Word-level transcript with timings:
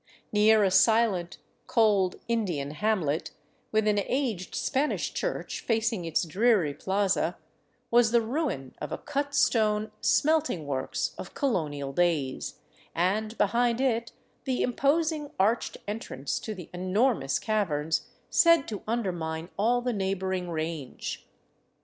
Near 0.31 0.63
a 0.63 0.71
silent, 0.71 1.37
cold, 1.67 2.15
Indian 2.27 2.71
hamlet, 2.71 3.29
with 3.71 3.85
an 3.87 3.99
aged 3.99 4.55
Spanish 4.55 5.13
church 5.13 5.59
facing 5.59 6.05
its 6.05 6.23
dreary 6.23 6.73
plaza, 6.73 7.37
was 7.91 8.09
the 8.09 8.19
ruin 8.23 8.73
of 8.81 8.91
a 8.91 8.97
cut 8.97 9.35
stone 9.35 9.91
smelting 10.01 10.65
works 10.65 11.13
of 11.19 11.35
colonial 11.35 11.93
days, 11.93 12.55
and 12.95 13.37
behind 13.37 13.79
it 13.79 14.11
the 14.45 14.63
imposing 14.63 15.29
arched 15.39 15.77
entrance 15.87 16.39
to 16.39 16.55
the 16.55 16.71
enormous 16.73 17.37
caverns 17.37 18.07
said 18.31 18.67
to 18.69 18.81
undermine 18.87 19.49
all 19.55 19.83
the 19.83 19.93
neighboring 19.93 20.49
range. 20.49 21.27